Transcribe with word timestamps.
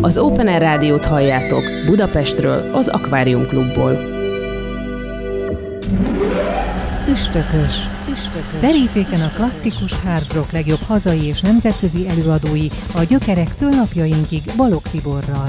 Az 0.00 0.18
Open 0.18 0.46
Air 0.46 0.60
Rádiót 0.60 1.04
halljátok 1.04 1.62
Budapestről, 1.86 2.74
az 2.74 2.88
Akvárium 2.88 3.46
Klubból. 3.46 3.92
Üstökös. 7.10 7.74
Üstökös. 8.10 8.60
Terítéken 8.60 9.20
a 9.20 9.32
klasszikus 9.34 9.92
hard 9.92 10.32
rock 10.32 10.52
legjobb 10.52 10.82
hazai 10.86 11.24
és 11.24 11.40
nemzetközi 11.40 12.08
előadói 12.08 12.66
a 12.94 13.02
gyökerektől 13.02 13.68
napjainkig 13.68 14.42
Balog 14.56 14.82
Tiborral. 14.82 15.48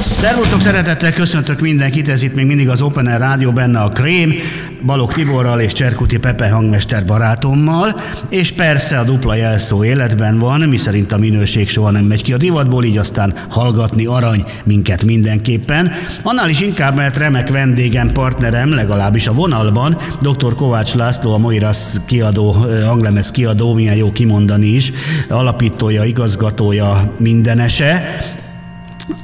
Szervusztok, 0.00 0.60
szeretettel 0.60 1.12
köszöntök 1.12 1.60
mindenkit, 1.60 2.08
ez 2.08 2.22
itt 2.22 2.34
még 2.34 2.46
mindig 2.46 2.68
az 2.68 2.82
Open 2.82 3.06
Air 3.06 3.18
Rádió, 3.18 3.52
benne 3.52 3.78
a 3.78 3.88
Krém, 3.88 4.34
Balog 4.86 5.12
Tiborral 5.12 5.60
és 5.60 5.72
Cserkuti 5.72 6.18
Pepe 6.18 6.48
hangmester 6.48 7.04
barátommal, 7.04 8.00
és 8.28 8.52
persze 8.52 8.98
a 8.98 9.04
dupla 9.04 9.34
jelszó 9.34 9.84
életben 9.84 10.38
van, 10.38 10.60
mi 10.60 10.76
szerint 10.76 11.12
a 11.12 11.18
minőség 11.18 11.68
soha 11.68 11.90
nem 11.90 12.04
megy 12.04 12.22
ki 12.22 12.32
a 12.32 12.36
divatból, 12.36 12.84
így 12.84 12.98
aztán 12.98 13.34
hallgatni 13.48 14.06
arany 14.06 14.44
minket 14.64 15.04
mindenképpen. 15.04 15.92
Annál 16.22 16.48
is 16.48 16.60
inkább, 16.60 16.96
mert 16.96 17.16
remek 17.16 17.48
vendégem, 17.48 18.12
partnerem, 18.12 18.74
legalábbis 18.74 19.26
a 19.26 19.32
vonalban, 19.32 19.98
dr. 20.20 20.54
Kovács 20.54 20.94
László, 20.94 21.32
a 21.32 21.38
Moiras 21.38 21.94
kiadó, 22.06 22.52
hanglemez 22.86 23.30
kiadó, 23.30 23.74
milyen 23.74 23.96
jó 23.96 24.12
kimondani 24.12 24.66
is, 24.66 24.92
alapítója, 25.28 26.04
igazgatója, 26.04 27.14
mindenese, 27.18 28.04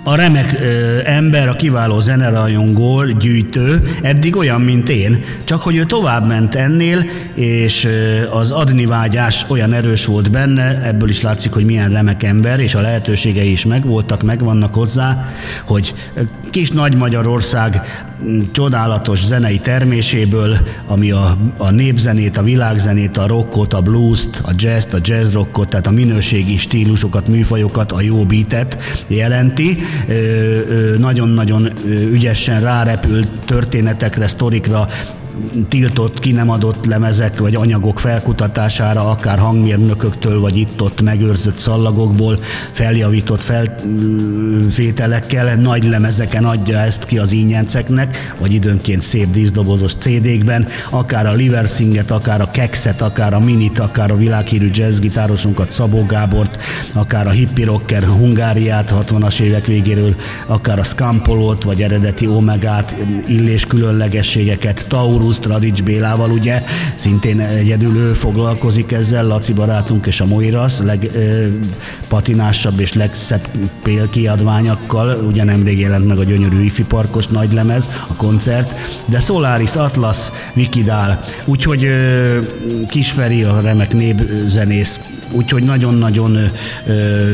a 0.02 0.14
remek 0.14 0.52
ö, 0.60 0.98
ember, 1.04 1.48
a 1.48 1.56
kiváló 1.56 2.00
zenerajongó, 2.00 3.04
gyűjtő, 3.04 3.96
eddig 4.02 4.36
olyan, 4.36 4.60
mint 4.60 4.88
én, 4.88 5.24
csak 5.45 5.62
hogy 5.62 5.77
ő 5.77 5.84
tovább 5.84 6.27
ment 6.27 6.55
ennél, 6.55 7.05
és 7.34 7.84
ö, 7.84 8.30
az 8.30 8.50
adni 8.50 8.86
vágyás 8.86 9.45
olyan 9.48 9.72
erős 9.72 10.05
volt 10.05 10.30
benne, 10.30 10.82
ebből 10.84 11.08
is 11.08 11.20
látszik, 11.20 11.52
hogy 11.52 11.64
milyen 11.64 11.91
remek 11.91 12.22
ember, 12.22 12.60
és 12.60 12.74
a 12.74 12.80
lehetőségei 12.80 13.50
is 13.50 13.64
megvoltak, 13.64 14.22
megvannak 14.22 14.74
hozzá, 14.74 15.32
hogy 15.64 15.94
kis 16.53 16.70
nagy 16.70 16.97
Magyarország 16.97 17.81
csodálatos 18.53 19.25
zenei 19.27 19.58
terméséből, 19.58 20.56
ami 20.86 21.11
a, 21.11 21.36
a 21.56 21.70
népzenét, 21.70 22.36
a 22.36 22.42
világzenét, 22.42 23.17
a 23.17 23.27
rockot, 23.27 23.75
a 23.75 23.81
blues-t, 23.81 24.41
a 24.42 24.53
jazz-t, 24.56 24.95
a 24.95 24.98
jazz 25.03 25.33
rockot, 25.33 25.69
tehát 25.69 25.86
a 25.86 25.91
minőségi 25.91 26.56
stílusokat, 26.56 27.28
műfajokat, 27.28 27.92
a 27.92 28.00
jó 28.00 28.25
beatet 28.25 28.78
jelenti. 29.06 29.78
Nagyon-nagyon 30.98 31.69
ügyesen 32.11 32.61
rárepült 32.61 33.28
történetekre, 33.45 34.28
sztorikra, 34.28 34.89
tiltott, 35.69 36.19
ki 36.19 36.33
nem 36.33 36.50
adott 36.50 36.86
lemezek 36.86 37.38
vagy 37.38 37.55
anyagok 37.55 38.00
felkutatására, 38.00 39.11
akár 39.11 39.39
hangmérnököktől, 39.39 40.41
vagy 40.41 40.56
itt-ott 40.56 41.02
megőrzött 41.02 41.58
szallagokból 41.58 42.39
feljavított 42.72 43.42
felvételekkel, 43.42 45.55
nagy 45.55 45.84
lemezeken 45.84 46.44
adja 46.44 46.78
ezt 46.78 47.05
ki 47.05 47.19
az 47.19 47.33
ínyenceknek, 47.33 48.34
vagy 48.41 48.52
időnként 48.52 49.02
szép 49.02 49.30
díszdobozos 49.30 49.94
CD-kben, 49.94 50.66
akár 50.91 51.27
a 51.27 51.33
Liversinget, 51.33 52.11
akár 52.11 52.41
a 52.41 52.50
Kexet, 52.50 53.00
akár 53.00 53.34
a 53.34 53.41
Minit, 53.41 53.78
akár 53.78 54.11
a 54.11 54.17
világhírű 54.17 54.70
jazzgitárosunkat, 54.72 55.70
Szabó 55.70 56.06
Gábort, 56.06 56.58
akár 56.92 57.27
a 57.27 57.30
hippie 57.30 57.64
rocker 57.64 58.05
Hungáriát 58.05 58.94
60-as 59.00 59.41
évek 59.41 59.67
végéről, 59.67 60.14
akár 60.46 60.78
a 60.78 60.83
Scampolót, 60.83 61.62
vagy 61.62 61.83
eredeti 61.83 62.27
Omegát, 62.27 62.96
illés 63.27 63.67
különlegességeket, 63.67 64.86
Taur 64.89 65.22
Taurus, 65.23 65.39
Radics 65.42 65.83
Bélával, 65.83 66.31
ugye, 66.31 66.62
szintén 66.95 67.41
egyedül 67.41 67.97
ő 67.97 68.12
foglalkozik 68.12 68.92
ezzel, 68.92 69.27
Laci 69.27 69.53
barátunk 69.53 70.06
és 70.06 70.20
a 70.20 70.27
Moiras, 70.27 70.79
legpatinásabb 70.79 72.81
és 72.81 72.92
legszebb 72.92 73.48
kiadványokkal, 74.11 75.25
ugye 75.27 75.45
nemrég 75.45 75.79
jelent 75.79 76.06
meg 76.06 76.19
a 76.19 76.25
gyönyörű 76.25 76.64
ifi 76.64 76.84
parkos 76.84 77.27
nagy 77.27 77.53
lemez, 77.53 77.89
a 78.06 78.14
koncert, 78.14 79.01
de 79.06 79.20
Solaris, 79.20 79.75
Atlas, 79.75 80.19
Vikidál, 80.55 81.25
úgyhogy 81.45 81.89
Kisferi, 82.89 83.42
a 83.42 83.61
remek 83.61 83.92
népzenész, 83.92 85.01
úgyhogy 85.30 85.63
nagyon-nagyon 85.63 86.39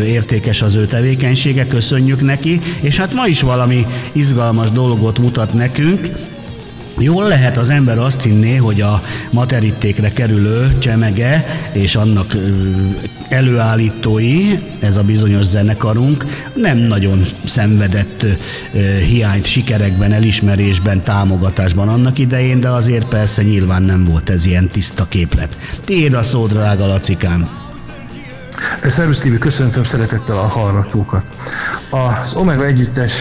értékes 0.07 0.62
az 0.62 0.75
ő 0.75 0.87
tevékenysége, 0.87 1.67
köszönjük 1.67 2.23
neki, 2.23 2.61
és 2.81 2.97
hát 2.97 3.15
ma 3.15 3.27
is 3.27 3.41
valami 3.41 3.87
izgalmas 4.12 4.71
dolgot 4.71 5.19
mutat 5.19 5.55
nekünk, 5.55 6.09
Jól 7.01 7.29
lehet 7.29 7.57
az 7.57 7.69
ember 7.69 7.99
azt 7.99 8.23
hinné, 8.23 8.57
hogy 8.57 8.81
a 8.81 9.03
materítékre 9.31 10.11
kerülő 10.11 10.79
csemege 10.79 11.47
és 11.73 11.97
annak 11.97 12.37
előállítói, 13.29 14.59
ez 14.81 14.97
a 14.97 15.03
bizonyos 15.03 15.45
zenekarunk, 15.45 16.25
nem 16.55 16.79
nagyon 16.79 17.25
szenvedett 17.45 18.25
hiányt 19.07 19.45
sikerekben, 19.45 20.13
elismerésben, 20.13 21.03
támogatásban 21.03 21.89
annak 21.89 22.19
idején, 22.19 22.61
de 22.61 22.69
azért 22.69 23.09
persze 23.09 23.43
nyilván 23.43 23.83
nem 23.83 24.05
volt 24.05 24.31
ez 24.31 24.47
ilyen 24.47 24.69
tiszta 24.69 25.05
képlet. 25.09 25.57
Tiéd 25.85 26.15
a 26.15 26.23
szó, 26.23 26.47
drága 26.47 26.87
Lacikám! 26.87 27.49
Szervusz 28.83 29.19
Tibi, 29.19 29.39
köszöntöm 29.39 29.85
szeretettel 29.85 30.37
a 30.37 30.47
hallgatókat. 30.47 31.33
Az 31.91 32.35
Omega 32.35 32.65
együttes 32.65 33.13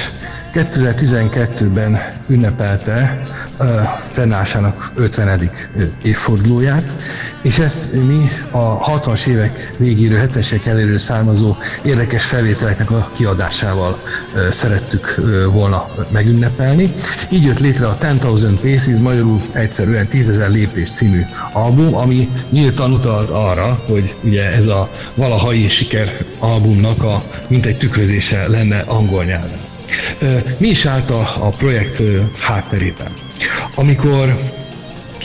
2012-ben 0.53 1.97
ünnepelte 2.28 3.28
uh, 3.59 3.68
fennállásának 4.09 4.91
50. 4.96 5.52
évfordulóját, 6.03 6.96
és 7.41 7.59
ezt 7.59 7.94
mi 7.94 8.30
a 8.52 8.80
60-as 8.80 9.28
évek 9.28 9.74
végéről, 9.78 10.19
70-es 10.19 10.66
elérő 10.66 10.97
származó 10.97 11.56
érdekes 11.84 12.24
felvételeknek 12.24 12.91
a 12.91 13.12
kiadásával 13.16 14.00
szerettük 14.52 15.22
volna 15.52 15.90
megünnepelni. 16.12 16.91
Így 17.31 17.46
jött 17.46 17.59
létre 17.59 17.88
a 17.88 17.97
10,000 17.97 18.53
Paces, 18.53 19.00
magyarul 19.00 19.41
egyszerűen 19.52 20.08
10.000 20.12 20.50
lépés 20.50 20.90
című 20.90 21.22
album, 21.53 21.96
ami 21.96 22.29
nyíltan 22.50 22.91
utalt 22.91 23.29
arra, 23.29 23.84
hogy 23.88 24.16
ugye 24.24 24.52
ez 24.52 24.68
a 24.68 24.90
valahai 25.16 25.69
siker 25.69 26.25
albumnak 26.40 27.03
a 27.03 27.24
mintegy 27.47 27.78
tükrözése 27.78 28.47
lenne 28.47 28.79
angol 28.79 29.24
nyelven. 29.24 29.77
Mi 30.58 30.68
is 30.68 30.85
állt 30.85 31.12
a, 31.12 31.30
a 31.40 31.50
projekt 31.50 32.02
hátterében? 32.40 33.12
Amikor 33.75 34.38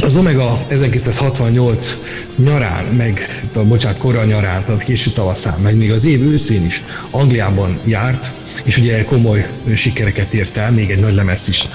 az 0.01 0.17
Omega 0.17 0.59
1968 0.69 1.97
nyarán, 2.37 2.85
meg, 2.85 3.21
a, 3.55 3.59
bocsánat, 3.65 3.99
korra 3.99 4.25
nyarán, 4.25 4.65
tehát 4.65 4.83
késő 4.83 5.11
tavaszán, 5.11 5.61
meg 5.61 5.77
még 5.77 5.91
az 5.91 6.05
év 6.05 6.23
őszén 6.23 6.65
is 6.65 6.83
Angliában 7.11 7.81
járt, 7.85 8.35
és 8.65 8.77
ugye 8.77 9.05
komoly 9.05 9.47
sikereket 9.75 10.35
ért 10.35 10.57
el, 10.57 10.71
még 10.71 10.91
egy 10.91 11.01
nagy 11.01 11.15
lemez 11.15 11.49
is 11.49 11.69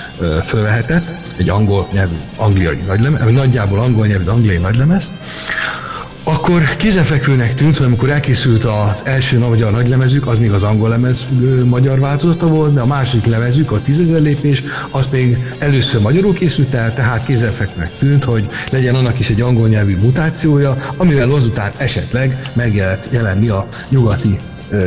fölvehetett, 0.43 1.13
egy 1.37 1.49
angol 1.49 1.87
nyelvű, 1.91 2.15
angliai 2.35 2.77
nagylemez, 2.87 3.23
vagy 3.23 3.33
nagyjából 3.33 3.79
angol 3.79 4.07
nyelvű, 4.07 4.25
angliai 4.25 4.57
nagylemez, 4.57 5.11
akkor 6.29 6.75
kézenfekvőnek 6.77 7.55
tűnt, 7.55 7.77
hogy 7.77 7.85
amikor 7.85 8.09
elkészült 8.09 8.63
az 8.63 9.01
első 9.03 9.39
magyar 9.39 9.71
nagylemezük, 9.71 10.27
az 10.27 10.39
még 10.39 10.51
az 10.51 10.63
angol 10.63 10.89
lemez 10.89 11.27
magyar 11.65 11.99
változata 11.99 12.47
volt, 12.47 12.73
de 12.73 12.81
a 12.81 12.85
második 12.85 13.25
lemezük, 13.25 13.71
a 13.71 13.81
tízezer 13.81 14.21
lépés, 14.21 14.63
az 14.91 15.07
még 15.11 15.37
először 15.59 16.01
magyarul 16.01 16.33
készült 16.33 16.73
el, 16.73 16.93
tehát 16.93 17.25
kézenfekvőnek 17.25 17.97
tűnt, 17.99 18.23
hogy 18.23 18.47
legyen 18.71 18.95
annak 18.95 19.19
is 19.19 19.29
egy 19.29 19.41
angol 19.41 19.67
nyelvű 19.67 19.97
mutációja, 19.97 20.77
amivel 20.97 21.31
azután 21.31 21.71
esetleg 21.77 22.41
megjelent 22.53 23.09
jelenni 23.11 23.49
a 23.49 23.67
nyugati 23.89 24.39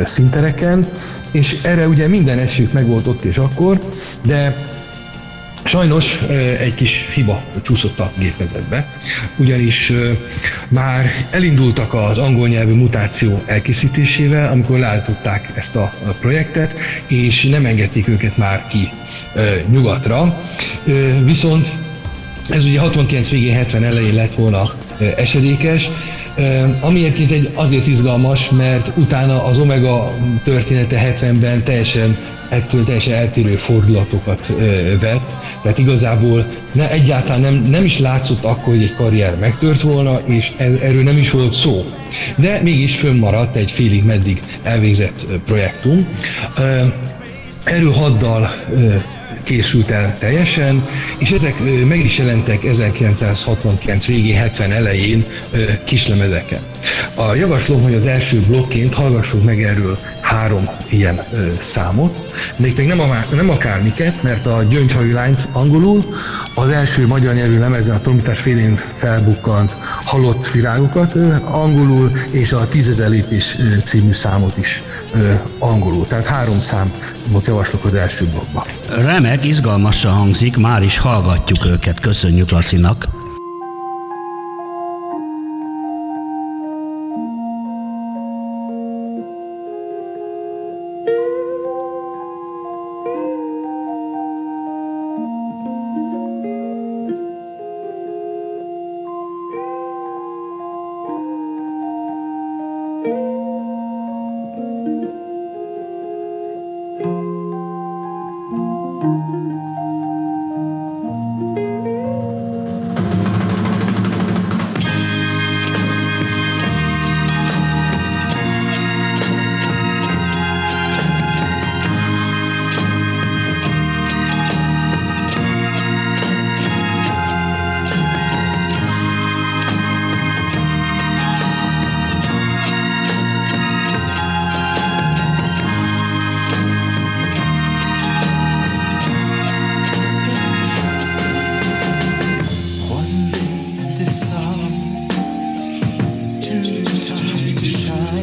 szintereken, 0.03 0.87
és 1.31 1.57
erre 1.63 1.87
ugye 1.87 2.07
minden 2.07 2.39
esélyük 2.39 2.73
meg 2.73 2.87
volt 2.87 3.07
ott 3.07 3.23
és 3.23 3.37
akkor, 3.37 3.79
de 4.25 4.55
Sajnos 5.63 6.21
egy 6.59 6.75
kis 6.75 7.09
hiba 7.13 7.43
csúszott 7.61 7.99
a 7.99 8.11
gépezetbe, 8.17 8.87
ugyanis 9.37 9.91
már 10.67 11.11
elindultak 11.31 11.93
az 11.93 12.17
angol 12.17 12.47
nyelvű 12.47 12.73
mutáció 12.73 13.41
elkészítésével, 13.45 14.51
amikor 14.51 14.79
leállították 14.79 15.51
ezt 15.55 15.75
a 15.75 15.93
projektet, 16.19 16.75
és 17.07 17.43
nem 17.43 17.65
engedték 17.65 18.07
őket 18.07 18.37
már 18.37 18.67
ki 18.67 18.91
nyugatra. 19.69 20.41
Viszont 21.23 21.71
ez 22.49 22.63
ugye 22.65 22.79
69 22.79 23.29
végén, 23.29 23.53
70 23.53 23.83
elején 23.83 24.13
lett 24.13 24.33
volna 24.33 24.71
esedékes, 25.17 25.89
ami 26.79 26.99
egyébként 26.99 27.31
egy 27.31 27.49
azért 27.53 27.87
izgalmas, 27.87 28.49
mert 28.49 28.91
utána 28.97 29.45
az 29.45 29.57
Omega 29.57 30.13
története 30.43 31.15
70-ben 31.19 31.63
teljesen 31.63 32.17
ettől 32.51 32.83
teljesen 32.83 33.13
eltérő 33.13 33.55
fordulatokat 33.55 34.53
vett, 34.99 35.35
tehát 35.61 35.77
igazából 35.77 36.45
ne, 36.71 36.91
egyáltalán 36.91 37.41
nem, 37.41 37.67
nem 37.69 37.85
is 37.85 37.99
látszott 37.99 38.43
akkor, 38.43 38.73
hogy 38.73 38.83
egy 38.83 38.95
karrier 38.95 39.37
megtört 39.39 39.81
volna, 39.81 40.19
és 40.25 40.51
erről 40.57 41.03
nem 41.03 41.17
is 41.17 41.31
volt 41.31 41.53
szó. 41.53 41.85
De 42.35 42.59
mégis 42.63 42.95
fönnmaradt 42.95 43.55
egy 43.55 43.71
félig 43.71 44.03
meddig 44.03 44.41
elvégzett 44.63 45.25
projektum. 45.45 46.07
Erről 47.63 47.91
haddal 47.91 48.49
készült 49.43 49.91
el 49.91 50.17
teljesen, 50.19 50.85
és 51.17 51.31
ezek 51.31 51.55
meg 51.87 51.99
is 51.99 52.17
jelentek 52.17 52.63
1969 52.63 54.05
végén, 54.05 54.35
70 54.35 54.71
elején 54.71 55.25
kislemezeken. 55.85 56.59
A 57.15 57.33
javaslom, 57.33 57.81
hogy 57.81 57.93
az 57.93 58.07
első 58.07 58.39
blokként 58.47 58.93
hallgassuk 58.93 59.43
meg 59.43 59.63
erről 59.63 59.97
három 60.21 60.69
ilyen 60.89 61.21
számot, 61.57 62.15
még 62.55 62.77
nem, 62.77 62.99
a, 62.99 63.25
nem 63.35 63.49
akármiket, 63.49 64.23
mert 64.23 64.45
a 64.45 64.63
Gyöngyhajú 64.63 65.13
lányt 65.13 65.47
angolul, 65.51 66.05
az 66.55 66.69
első 66.69 67.07
magyar 67.07 67.33
nyelvű 67.33 67.59
lemezen 67.59 67.95
a 67.95 67.99
Promitás 67.99 68.39
félén 68.39 68.75
felbukkant 68.75 69.77
halott 70.03 70.47
virágokat 70.47 71.15
angolul, 71.45 72.11
és 72.31 72.51
a 72.51 72.67
Tízezer 72.67 73.09
lépés 73.09 73.55
című 73.83 74.13
számot 74.13 74.57
is 74.57 74.83
angolul. 75.59 76.05
Tehát 76.05 76.25
három 76.25 76.59
számot 76.59 77.47
javaslok 77.47 77.85
az 77.85 77.95
első 77.95 78.25
blokkba. 78.25 78.65
Remek, 78.95 79.45
izgalmasan 79.45 80.13
hangzik, 80.13 80.57
már 80.57 80.83
is 80.83 80.97
hallgatjuk 80.97 81.65
őket. 81.65 81.99
Köszönjük 81.99 82.49
Lacinak. 82.49 83.20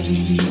Thank 0.08 0.40
you. 0.40 0.47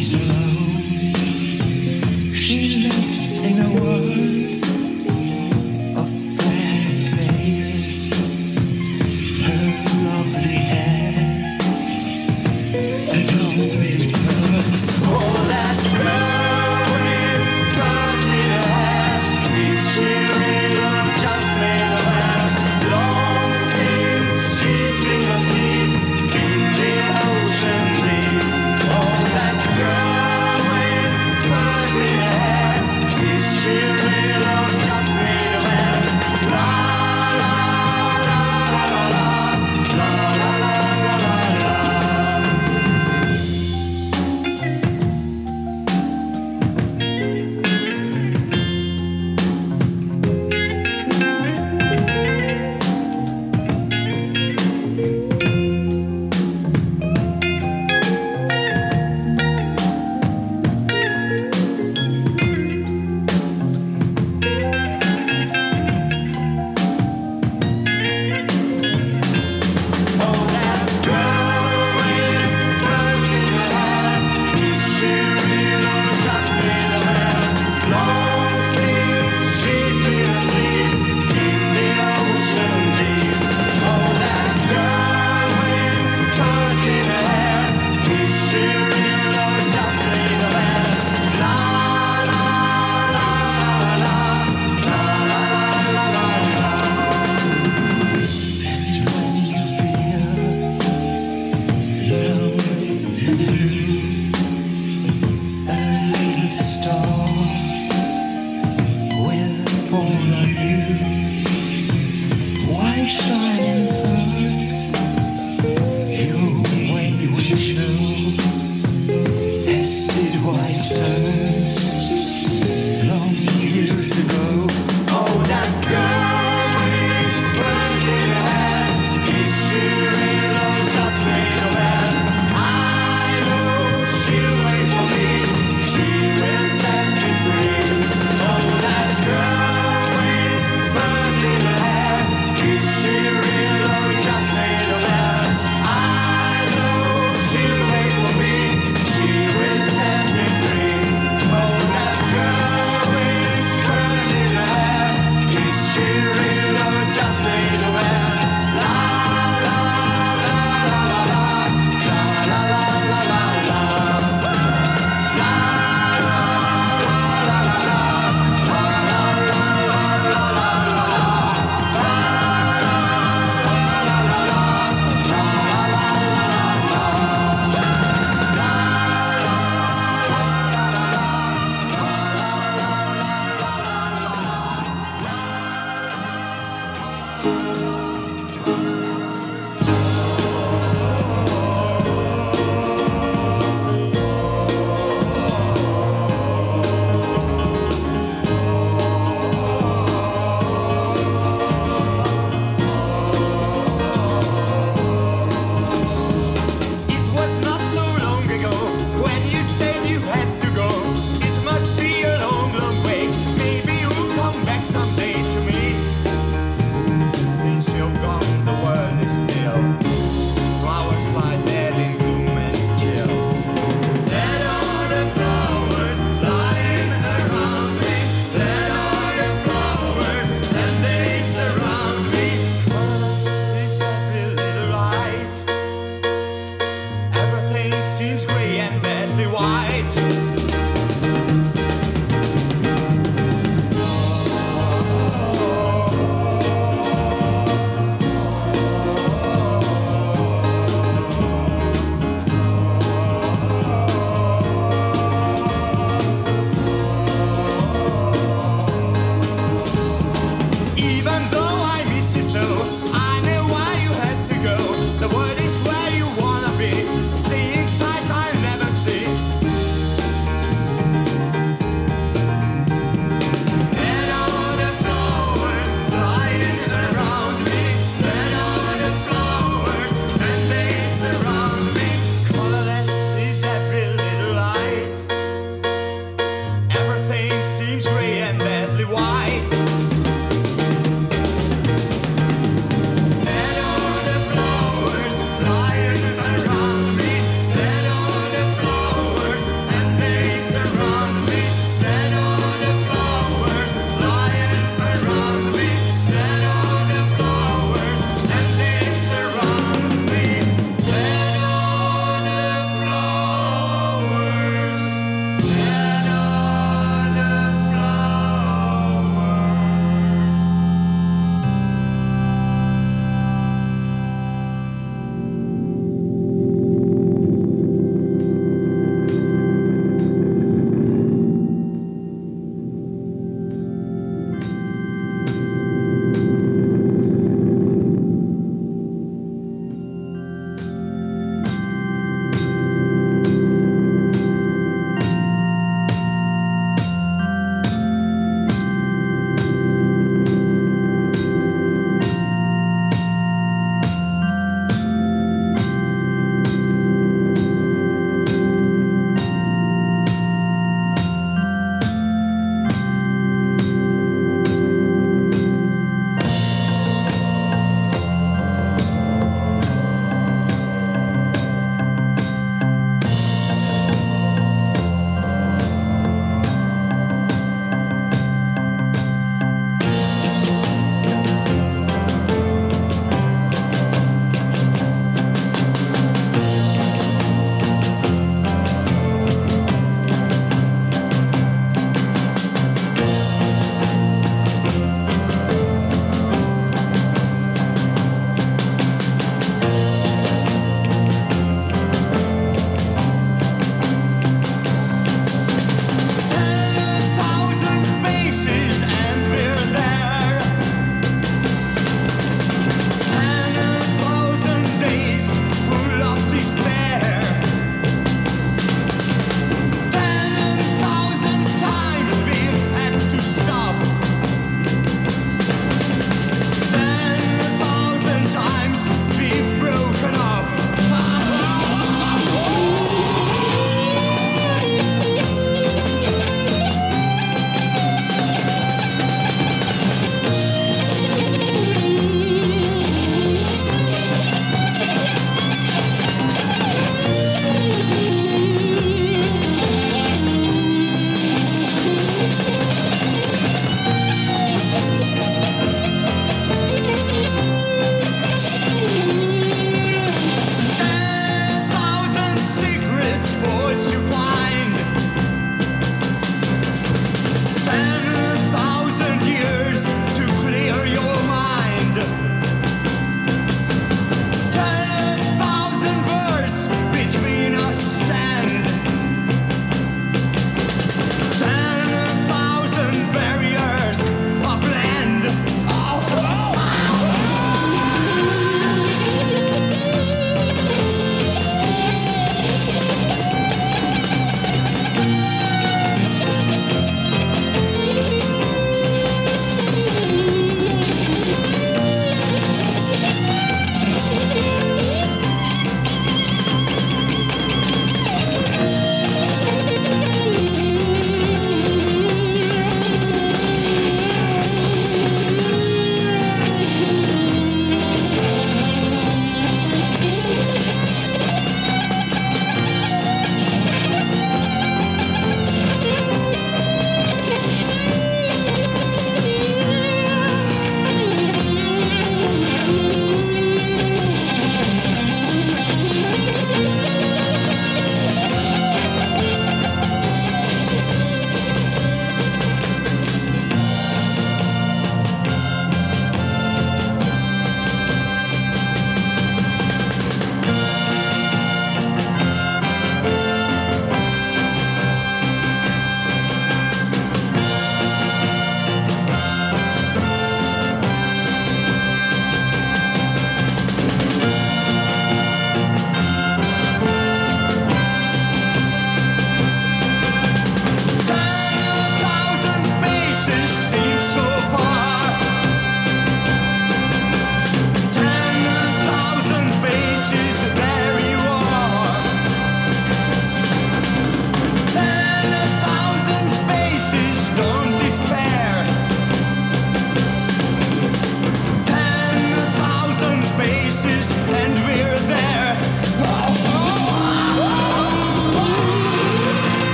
season 0.00 0.33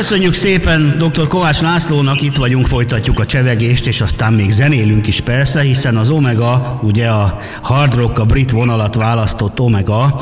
Köszönjük 0.00 0.34
szépen 0.34 0.94
dr. 0.98 1.26
Kovács 1.26 1.60
Lászlónak, 1.60 2.22
itt 2.22 2.36
vagyunk, 2.36 2.66
folytatjuk 2.66 3.20
a 3.20 3.26
csevegést, 3.26 3.86
és 3.86 4.00
aztán 4.00 4.32
még 4.32 4.50
zenélünk 4.50 5.06
is 5.06 5.20
persze, 5.20 5.60
hiszen 5.60 5.96
az 5.96 6.10
Omega, 6.10 6.80
ugye 6.82 7.08
a 7.08 7.38
hard 7.62 7.94
rock, 7.94 8.18
a 8.18 8.26
brit 8.26 8.50
vonalat 8.50 8.94
választott 8.94 9.60
Omega 9.60 10.20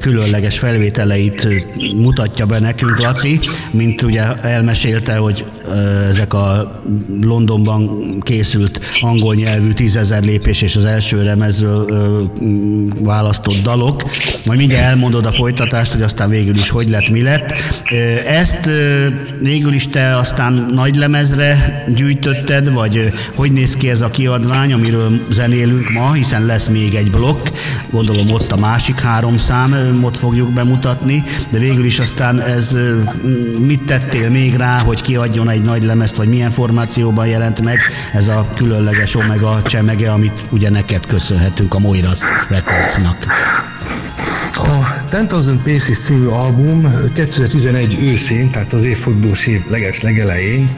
különleges 0.00 0.58
felvételeit 0.58 1.48
mutatja 1.94 2.46
be 2.46 2.58
nekünk 2.58 2.98
Laci, 2.98 3.40
mint 3.70 4.02
ugye 4.02 4.22
elmesélte, 4.34 5.16
hogy 5.16 5.44
ezek 6.08 6.34
a 6.34 6.72
Londonban 7.20 7.90
készült 8.26 8.80
angol 9.00 9.34
nyelvű 9.34 9.72
tízezer 9.72 10.22
lépés 10.22 10.62
és 10.62 10.76
az 10.76 10.84
első 10.84 11.22
remezről 11.22 11.86
választott 12.98 13.62
dalok. 13.62 14.02
Majd 14.44 14.58
mindjárt 14.58 14.84
elmondod 14.84 15.26
a 15.26 15.32
folytatást, 15.32 15.92
hogy 15.92 16.02
aztán 16.02 16.28
végül 16.28 16.58
is 16.58 16.68
hogy 16.68 16.88
lett, 16.88 17.08
mi 17.08 17.22
lett. 17.22 17.52
Ezt 18.28 18.68
végül 19.40 19.72
is 19.72 19.88
te 19.88 20.16
aztán 20.16 20.66
nagy 20.74 20.96
lemezre 20.96 21.84
gyűjtötted, 21.94 22.72
vagy 22.72 23.06
hogy 23.34 23.52
néz 23.52 23.76
ki 23.76 23.90
ez 23.90 24.00
a 24.00 24.10
kiadvány, 24.10 24.72
amiről 24.72 25.20
zenélünk 25.30 25.90
ma, 25.94 26.12
hiszen 26.12 26.46
lesz 26.46 26.66
még 26.66 26.94
egy 26.94 27.10
blokk, 27.10 27.46
gondolom 27.90 28.30
ott 28.30 28.52
a 28.52 28.56
másik 28.56 29.00
három 29.00 29.36
szám, 29.36 30.00
ott 30.02 30.16
fogjuk 30.16 30.52
bemutatni, 30.52 31.24
de 31.50 31.58
végül 31.58 31.84
is 31.84 31.98
aztán 31.98 32.40
ez 32.40 32.76
mit 33.58 33.82
tettél 33.82 34.30
még 34.30 34.54
rá, 34.54 34.78
hogy 34.78 35.02
kiadjon 35.02 35.50
egy 35.50 35.62
nagy 35.62 35.84
lemezt, 35.84 36.16
vagy 36.16 36.28
milyen 36.28 36.50
formációban 36.50 37.26
jelent 37.26 37.64
meg 37.64 37.78
ez 38.16 38.28
a 38.28 38.46
különleges 38.54 39.14
omega 39.14 39.62
csemege, 39.62 40.12
amit 40.12 40.44
ugye 40.50 40.70
neked 40.70 41.06
köszönhetünk 41.06 41.74
a 41.74 41.78
Moiras 41.78 42.20
Recordsnak. 42.48 43.16
Oh, 44.58 45.05
10,000 45.16 45.56
Paces 45.64 45.98
című 45.98 46.26
album 46.26 46.92
2011 47.14 47.98
őszén, 48.02 48.50
tehát 48.50 48.72
az 48.72 48.84
évfordulós 48.84 49.46
év 49.46 49.60
leges 49.68 50.00
legelején, 50.00 50.70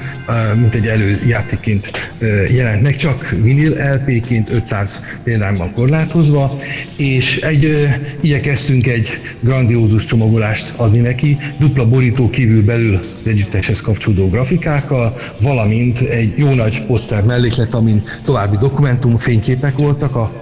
mint 0.55 0.75
egy 0.75 0.87
előjátékként 0.87 2.13
jelent 2.51 2.83
meg, 2.83 2.97
csak 2.97 3.29
vinil 3.29 3.73
LP-ként 3.95 4.51
500 4.51 5.19
példányban 5.25 5.73
korlátozva, 5.73 6.55
és 6.97 7.37
egy, 7.37 7.89
igyekeztünk 8.21 8.87
egy 8.87 9.21
grandiózus 9.41 10.05
csomagolást 10.05 10.73
adni 10.77 11.01
neki, 11.01 11.39
dupla 11.59 11.87
borító 11.87 12.31
kívül 12.31 12.65
belül 12.65 13.01
az 13.21 13.27
együtteshez 13.27 13.81
kapcsolódó 13.81 14.29
grafikákkal, 14.29 15.15
valamint 15.41 15.99
egy 15.99 16.33
jó 16.37 16.55
nagy 16.55 16.87
poszter 16.87 17.25
melléklet, 17.25 17.75
amin 17.75 18.03
további 18.25 18.57
dokumentum, 18.57 19.17
fényképek 19.17 19.77
voltak 19.77 20.15
a 20.17 20.33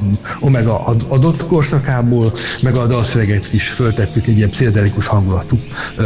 Omega 0.40 0.84
adott 1.08 1.46
korszakából, 1.46 2.32
meg 2.62 2.76
a 2.76 2.86
dalszöveget 2.86 3.52
is 3.52 3.68
föl 3.68 3.85
föltettük, 3.86 4.26
egy 4.26 4.36
ilyen 4.36 4.50
pszichedelikus 4.50 5.06
hangulatú 5.06 5.58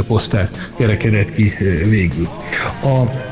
poszter 0.06 0.50
kerekedett 0.76 1.30
ki 1.30 1.52
végül. 1.88 2.28
A 2.82 3.28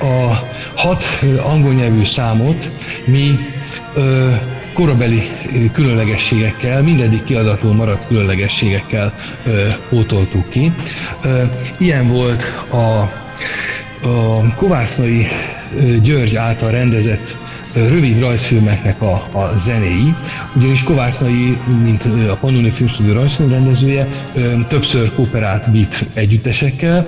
a 0.00 0.38
hat 0.76 1.04
angol 1.44 1.72
nyelvű 1.72 2.04
számot 2.04 2.70
mi 3.06 3.38
ö, 3.94 4.30
korabeli 4.74 5.22
különlegességekkel, 5.72 6.82
mindegyik 6.82 7.24
kiadatról 7.24 7.74
maradt 7.74 8.06
különlegességekkel 8.06 9.14
ö, 9.44 9.68
pótoltuk 9.88 10.48
ki. 10.48 10.72
Ö, 11.24 11.42
ilyen 11.78 12.08
volt 12.08 12.44
a, 12.70 13.00
a 14.08 14.54
Kovásznai 14.56 15.26
György 16.02 16.36
által 16.36 16.70
rendezett 16.70 17.36
rövid 17.74 18.18
rajzfilmeknek 18.18 19.02
a, 19.02 19.12
a 19.32 19.52
zenéi, 19.56 20.14
ugyanis 20.56 20.82
Kovásznai, 20.82 21.58
mint 21.84 22.04
a 22.30 22.36
Pannoni 22.40 22.70
Filmstúdió 22.70 23.12
rajzfilm 23.12 23.50
rendezője, 23.50 24.06
többször 24.68 25.14
kooperált 25.14 25.70
beat 25.70 26.06
együttesekkel, 26.14 27.06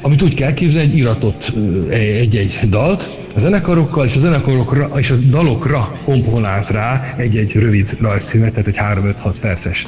amit 0.00 0.22
úgy 0.22 0.34
kell 0.34 0.52
képzelni, 0.52 0.88
hogy 0.90 0.98
iratott 0.98 1.52
egy-egy 1.90 2.60
dalt 2.68 3.08
a 3.34 3.38
zenekarokkal, 3.38 4.04
és 4.04 4.14
a 4.14 4.18
zenekarokra 4.18 4.88
és 4.98 5.10
a 5.10 5.14
dalokra 5.30 5.98
komponált 6.04 6.70
rá 6.70 7.14
egy-egy 7.16 7.52
rövid 7.52 7.96
rajzfilmet, 8.00 8.52
tehát 8.52 8.68
egy 8.68 9.02
3-5-6 9.24 9.34
perces 9.40 9.86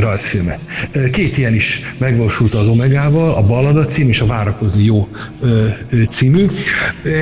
rajzfilmet. 0.00 0.60
Két 1.12 1.38
ilyen 1.38 1.54
is 1.54 1.80
megvalósult 1.98 2.54
az 2.54 2.66
Omegával, 2.68 3.34
a 3.34 3.46
Ballada 3.46 3.84
cím 3.84 4.08
és 4.08 4.20
a 4.20 4.26
Várakozni 4.26 4.84
jó 4.84 5.08
című. 6.10 6.46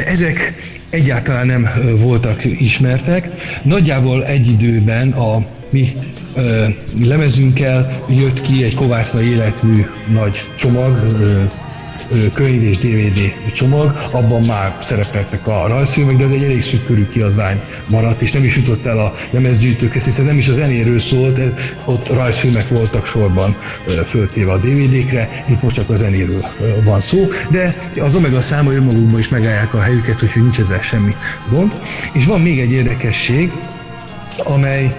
Ezek 0.06 0.54
egyáltalán 0.96 1.46
nem 1.46 1.68
voltak 2.02 2.44
ismertek. 2.44 3.30
Nagyjából 3.62 4.24
egy 4.24 4.48
időben 4.48 5.10
a 5.10 5.46
mi 5.70 5.88
ö, 6.34 6.64
lemezünkkel 7.04 8.02
jött 8.08 8.40
ki 8.40 8.64
egy 8.64 8.74
Kovászna 8.74 9.20
életmű 9.20 9.80
nagy 10.12 10.44
csomag, 10.56 10.96
ö, 11.20 11.42
könyv 12.32 12.62
és 12.62 12.78
DVD 12.78 13.52
csomag, 13.52 14.08
abban 14.10 14.42
már 14.42 14.76
szerepeltek 14.80 15.46
a 15.46 15.66
rajzfilmek, 15.66 16.16
de 16.16 16.24
ez 16.24 16.30
egy 16.30 16.44
elég 16.44 16.62
szűk 16.62 17.08
kiadvány 17.08 17.60
maradt, 17.86 18.22
és 18.22 18.32
nem 18.32 18.44
is 18.44 18.56
jutott 18.56 18.86
el 18.86 18.98
a 18.98 19.12
lemezgyűjtőkhez, 19.30 20.04
hiszen 20.04 20.24
nem 20.24 20.38
is 20.38 20.48
a 20.48 20.52
zenéről 20.52 20.98
szólt, 20.98 21.38
ez, 21.38 21.52
ott 21.84 22.08
rajzfilmek 22.08 22.68
voltak 22.68 23.06
sorban 23.06 23.56
föltéve 24.04 24.52
a 24.52 24.58
DVD-kre, 24.58 25.28
itt 25.48 25.62
most 25.62 25.76
csak 25.76 25.90
a 25.90 25.94
zenéről 25.94 26.44
van 26.84 27.00
szó, 27.00 27.28
de 27.50 27.74
az 28.00 28.14
Omega 28.14 28.40
száma 28.40 28.72
önmagukban 28.72 29.18
is 29.18 29.28
megállják 29.28 29.74
a 29.74 29.80
helyüket, 29.80 30.22
úgyhogy 30.22 30.42
nincs 30.42 30.58
ezzel 30.58 30.80
semmi 30.80 31.16
gond. 31.50 31.76
És 32.12 32.26
van 32.26 32.40
még 32.40 32.60
egy 32.60 32.72
érdekesség, 32.72 33.52
amely 34.38 34.94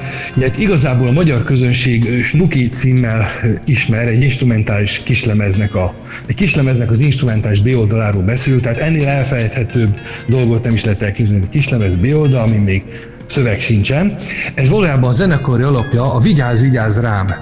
igazából 0.57 1.07
a 1.07 1.11
magyar 1.11 1.43
közönség 1.43 2.23
Snuki 2.23 2.69
címmel 2.69 3.25
ismer, 3.65 4.07
egy 4.07 4.23
instrumentális 4.23 5.01
kislemeznek, 5.03 5.75
a, 5.75 5.93
egy 6.27 6.35
kislemeznek 6.35 6.89
az 6.89 6.99
instrumentális 6.99 7.59
B 7.59 7.67
oldaláról 7.67 8.21
beszélő, 8.21 8.59
tehát 8.59 8.79
ennél 8.79 9.07
elfelejthetőbb 9.07 9.99
dolgot 10.27 10.63
nem 10.63 10.73
is 10.73 10.83
lehet 10.83 11.01
elképzelni, 11.01 11.43
egy 11.43 11.49
kislemez 11.49 11.95
B 11.95 12.05
oldal, 12.13 12.41
ami 12.41 12.57
még 12.57 12.83
szöveg 13.27 13.59
sincsen. 13.59 14.15
Ez 14.55 14.69
valójában 14.69 15.09
a 15.09 15.13
zenekari 15.13 15.63
alapja 15.63 16.13
a 16.13 16.19
Vigyáz, 16.19 16.61
vigyáz 16.61 16.99
rám 16.99 17.33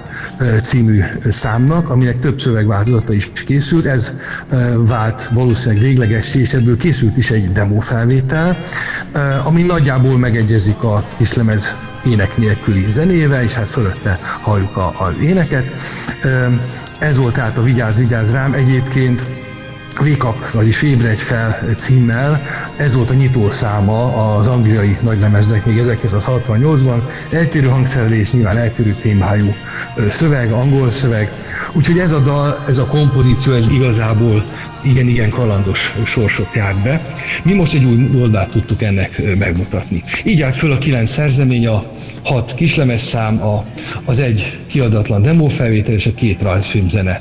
című 0.62 1.00
számnak, 1.30 1.90
aminek 1.90 2.18
több 2.18 2.40
szövegváltozata 2.40 3.12
is 3.12 3.30
készült. 3.46 3.86
Ez 3.86 4.12
vált 4.76 5.30
valószínűleg 5.34 5.82
végleges, 5.82 6.34
és 6.34 6.52
ebből 6.52 6.76
készült 6.76 7.16
is 7.16 7.30
egy 7.30 7.52
demo 7.52 7.80
felvétel, 7.80 8.58
ami 9.44 9.62
nagyjából 9.62 10.18
megegyezik 10.18 10.82
a 10.82 11.04
kislemez 11.16 11.74
ének 12.06 12.36
nélküli 12.36 12.84
zenével, 12.88 13.42
és 13.42 13.54
hát 13.54 13.70
fölötte 13.70 14.18
halljuk 14.40 14.76
az 14.76 15.20
éneket. 15.22 15.72
Ez 16.98 17.16
volt 17.16 17.34
tehát 17.34 17.58
a 17.58 17.62
Vigyáz, 17.62 17.98
vigyáz 17.98 18.32
rám. 18.32 18.52
Egyébként 18.52 19.26
Wake 20.00 20.26
Up, 20.28 20.50
vagyis 20.50 20.82
Ébredj 20.82 21.20
fel 21.20 21.58
címmel, 21.78 22.42
ez 22.76 22.94
volt 22.94 23.10
a 23.10 23.14
nyitószáma 23.14 24.34
az 24.36 24.46
angliai 24.46 24.96
nagylemeznek 25.00 25.66
még 25.66 25.82
1968-ban. 25.84 27.02
Eltérő 27.30 27.68
hangszerelés, 27.68 28.32
nyilván 28.32 28.56
eltérő 28.56 28.94
témájú 29.00 29.54
szöveg, 30.08 30.52
angol 30.52 30.90
szöveg. 30.90 31.32
Úgyhogy 31.72 31.98
ez 31.98 32.12
a 32.12 32.18
dal, 32.18 32.64
ez 32.68 32.78
a 32.78 32.86
kompozíció, 32.86 33.52
ez 33.52 33.68
igazából 33.68 34.44
igen-igen 34.86 35.30
kalandos 35.30 35.94
sorsot 36.04 36.54
járt 36.54 36.82
be. 36.82 37.02
Mi 37.42 37.54
most 37.54 37.74
egy 37.74 37.84
új 37.84 38.20
oldalt 38.20 38.50
tudtuk 38.50 38.82
ennek 38.82 39.22
megmutatni. 39.38 40.02
Így 40.24 40.42
állt 40.42 40.56
föl 40.56 40.72
a 40.72 40.78
kilenc 40.78 41.10
szerzemény, 41.10 41.66
a 41.66 41.82
hat 42.24 42.54
kislemezszám, 42.54 43.42
a, 43.42 43.64
az 44.04 44.20
egy 44.20 44.58
kiadatlan 44.66 45.22
demófelvétel 45.22 45.94
és 45.94 46.06
a 46.06 46.14
két 46.14 46.42
rajzfilmzene 46.42 47.20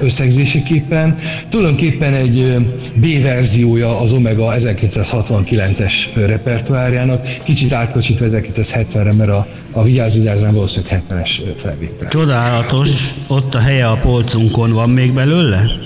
összegzéséképpen. 0.00 1.16
Tulajdonképpen 1.48 2.14
egy 2.14 2.56
B-verziója 2.94 4.00
az 4.00 4.12
Omega 4.12 4.54
1969-es 4.56 5.92
repertoárjának, 6.14 7.20
kicsit 7.42 7.72
átkocsítva 7.72 8.26
1970-re, 8.28 9.12
mert 9.12 9.30
a, 9.30 9.46
a 9.72 9.82
Vigyázz 9.82 10.14
Vigyázzán 10.14 10.54
valószínűleg 10.54 11.02
70-es 11.08 11.30
felvétel. 11.56 12.08
Csodálatos, 12.10 12.90
ott 13.26 13.54
a 13.54 13.58
helye 13.58 13.88
a 13.88 13.96
polcunkon 13.96 14.72
van 14.72 14.90
még 14.90 15.12
belőle? 15.12 15.83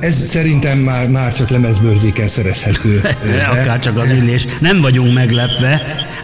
Ez 0.00 0.26
szerintem 0.26 0.78
már, 0.78 1.06
már 1.06 1.34
csak 1.34 1.48
lemezbőrzéken 1.48 2.28
szerezhető. 2.28 3.00
Akár 3.58 3.78
csak 3.78 3.98
az 3.98 4.10
ülés. 4.10 4.46
Nem 4.60 4.80
vagyunk 4.80 5.14
meglepve, 5.14 5.82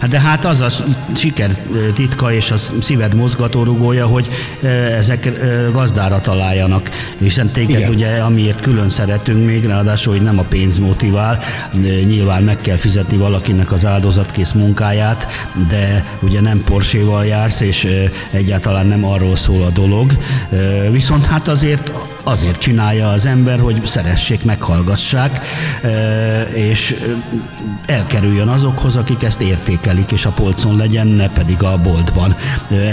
de 0.09 0.21
hát 0.21 0.45
az 0.45 0.61
a 0.61 0.69
siker 1.15 1.51
titka 1.95 2.33
és 2.33 2.51
a 2.51 2.57
szíved 2.81 3.15
mozgatórugója, 3.15 4.07
hogy 4.07 4.29
ezek 4.97 5.31
gazdára 5.73 6.21
találjanak. 6.21 6.91
Hiszen 7.19 7.49
téged 7.49 7.79
Igen. 7.79 7.91
ugye, 7.91 8.09
amiért 8.09 8.61
külön 8.61 8.91
szeretünk 8.91 9.47
még, 9.47 9.65
ráadásul, 9.65 10.13
hogy 10.13 10.23
nem 10.23 10.39
a 10.39 10.43
pénz 10.43 10.79
motivál, 10.79 11.39
nyilván 12.07 12.43
meg 12.43 12.57
kell 12.61 12.77
fizetni 12.77 13.17
valakinek 13.17 13.73
az 13.73 13.87
áldozatkész 13.87 14.53
munkáját, 14.53 15.27
de 15.69 16.05
ugye 16.21 16.41
nem 16.41 16.63
Porséval 16.65 17.25
jársz, 17.25 17.61
és 17.61 17.89
egyáltalán 18.31 18.87
nem 18.87 19.05
arról 19.05 19.37
szól 19.37 19.63
a 19.63 19.71
dolog. 19.71 20.13
Viszont 20.91 21.27
hát 21.27 21.49
azért 21.49 21.93
azért 22.25 22.59
csinálja 22.59 23.09
az 23.09 23.27
ember, 23.27 23.59
hogy 23.59 23.87
szeressék, 23.87 24.45
meghallgassák, 24.45 25.41
és 26.55 26.95
elkerüljön 27.87 28.49
azokhoz, 28.49 28.97
akik 28.97 29.23
ezt 29.23 29.41
értékelik, 29.41 29.94
és 30.13 30.25
a 30.25 30.31
polcon 30.31 30.77
legyen, 30.77 31.07
ne 31.07 31.29
pedig 31.29 31.63
a 31.63 31.79
boltban. 31.83 32.37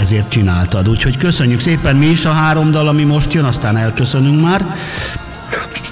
Ezért 0.00 0.28
csináltad. 0.28 0.88
Úgyhogy 0.88 1.16
köszönjük 1.16 1.60
szépen 1.60 1.96
mi 1.96 2.06
is 2.06 2.24
a 2.24 2.32
három 2.32 2.70
dal, 2.70 2.88
ami 2.88 3.04
most 3.04 3.32
jön, 3.32 3.44
aztán 3.44 3.76
elköszönünk 3.76 4.42
már. 4.42 4.76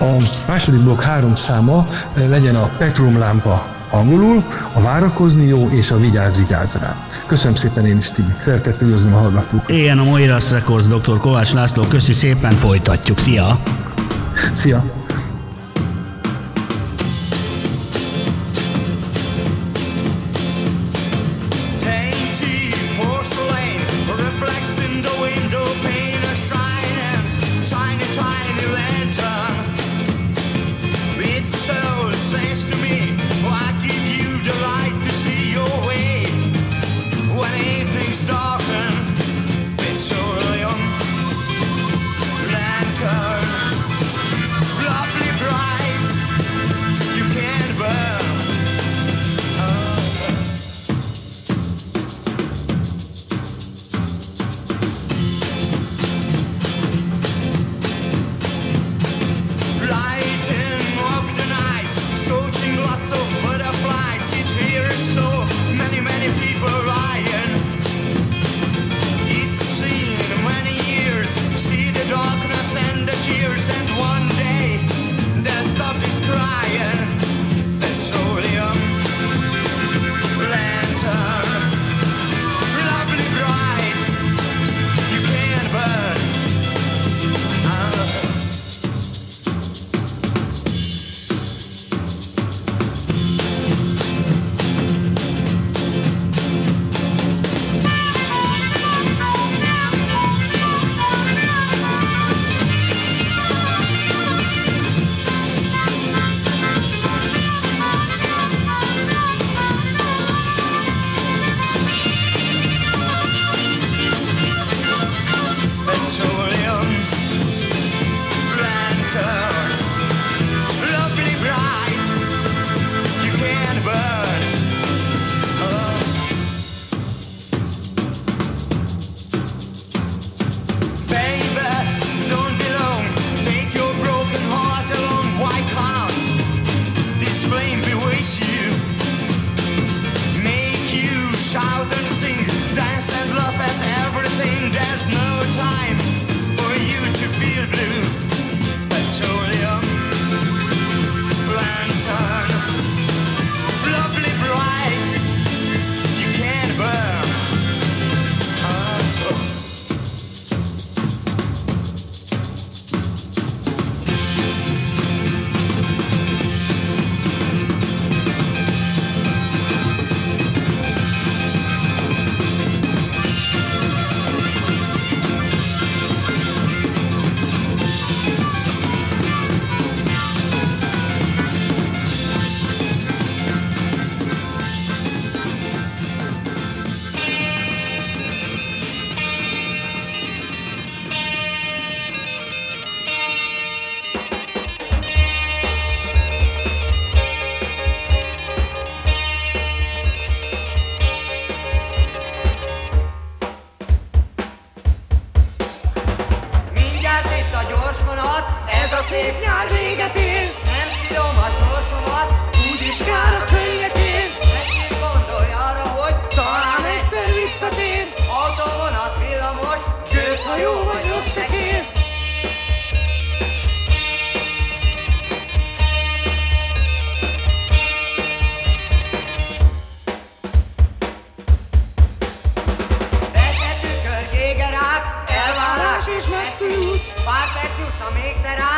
A 0.00 0.16
második 0.48 0.80
blokk 0.80 1.00
három 1.00 1.34
száma 1.34 1.86
legyen 2.14 2.56
a 2.56 2.70
Petrum 2.78 3.18
lámpa 3.18 3.78
angolul, 3.90 4.44
a 4.72 4.80
várakozni 4.80 5.46
jó 5.46 5.68
és 5.68 5.90
a 5.90 5.98
vigyáz 5.98 6.36
vigyáz 6.36 6.74
rá. 6.80 6.96
Köszönöm 7.26 7.54
szépen 7.54 7.86
én 7.86 7.96
is, 7.96 8.10
Tibi. 8.10 8.34
Szeretettel 8.40 8.86
üdvözlöm 8.86 9.14
a 9.14 9.18
hallgatókat. 9.18 9.70
Ilyen 9.70 9.98
a 9.98 10.04
Moiras 10.04 10.50
Records, 10.50 10.86
dr. 10.86 11.18
Kovács 11.18 11.52
László. 11.52 11.82
Köszi 11.82 12.12
szépen, 12.12 12.54
folytatjuk. 12.54 13.18
Szia! 13.18 13.58
Szia! 14.52 14.99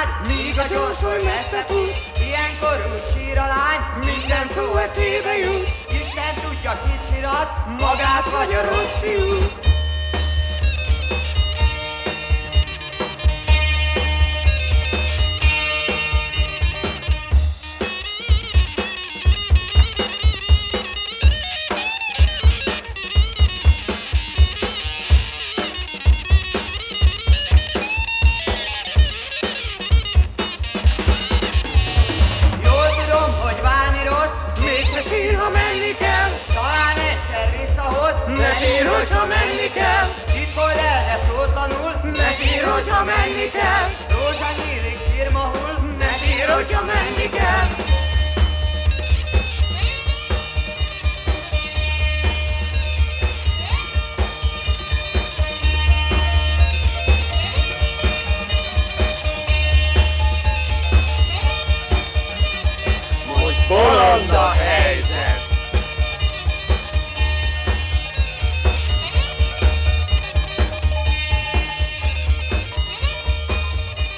vár, 0.03 0.27
míg 0.27 0.59
a 0.59 0.67
gyorsul 0.67 1.23
messze 1.23 1.65
fut. 1.69 1.95
Ilyenkor 2.27 2.93
úgy 2.95 3.07
sír 3.07 3.39
a 3.39 3.47
lány, 3.47 4.05
minden 4.05 4.47
szó 4.55 4.77
eszébe 4.77 5.37
jut, 5.37 5.69
Isten 6.01 6.35
tudja 6.43 6.81
kicsirat, 6.83 7.67
magát 7.79 8.31
vagy 8.31 8.55
a 8.55 8.63
rossz 8.63 8.97
fiút. 9.03 9.72
Bolond 63.69 64.31
a 64.31 64.49
helyzet! 64.49 65.41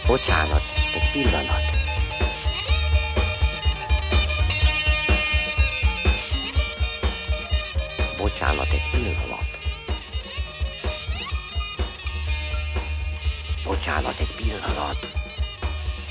Bocsánat, 0.07 0.63
egy 0.95 1.11
pillanat. 1.13 1.63
Bocsánat, 8.19 8.69
egy 8.73 8.91
pillanat. 8.91 9.59
Bocsánat, 13.65 14.19
egy 14.19 14.35
pillanat. 14.35 14.97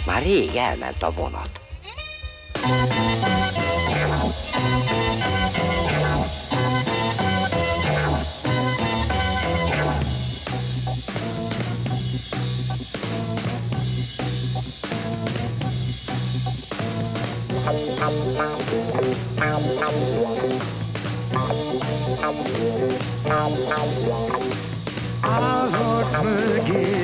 Már 0.06 0.24
rég 0.24 0.56
elment 0.56 1.04
a 1.04 1.12
vonat. 1.12 1.63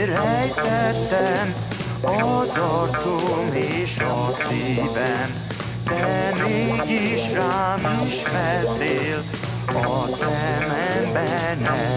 Rejtettem 0.05 1.53
az 2.01 2.57
arcom 2.57 3.49
és 3.53 3.97
a 3.97 4.31
szívem, 4.33 5.48
de 5.99 6.43
mégis 6.43 7.31
rám 7.33 8.05
ismertél, 8.07 9.23
a 9.67 10.07
szememben 10.07 11.57
nevettél. 11.57 11.88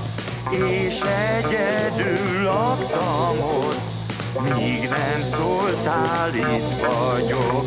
és 0.51 1.01
egyedül 1.37 2.43
laktam 2.43 3.41
ott, 3.41 3.81
míg 4.43 4.89
nem 4.89 5.23
szóltál, 5.33 6.35
itt 6.35 6.81
vagyok. 6.81 7.67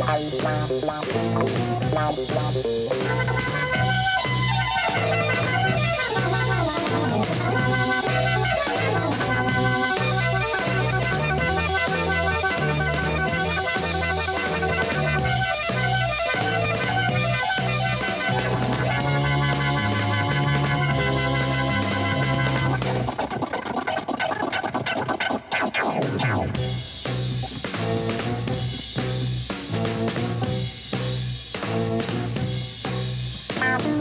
Thank 0.00 0.32
you. 3.42 3.47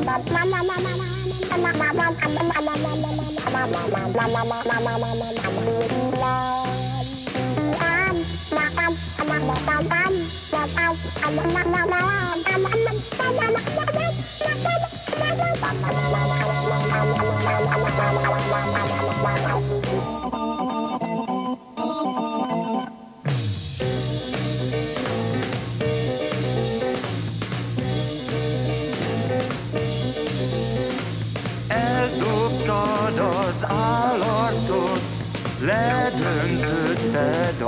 Bye. 0.08 0.38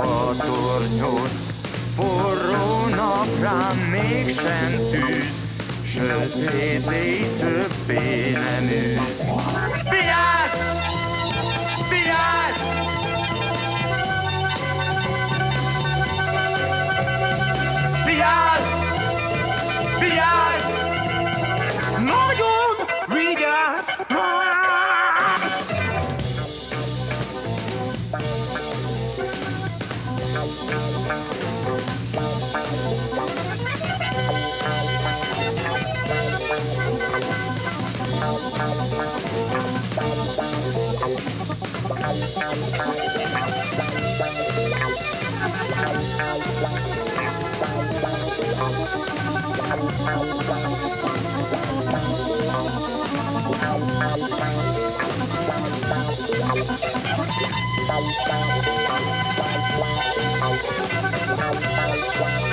A 0.00 0.34
tornyot, 0.36 1.30
forró 1.96 2.86
nap 2.96 3.40
rám 3.40 3.76
mégsem 3.90 4.72
tűz, 4.90 5.34
sötét 5.86 6.90
éj 6.92 7.26
többé 7.38 8.30
nem 8.30 8.64
űz. 8.64 9.22
Vigyázz! 9.90 10.58
Vigyázz! 11.88 12.60
Vigyázz! 18.04 18.68
Vigyázz! 19.98 20.64
Nagyon 21.98 22.49
Wow. 62.20 62.49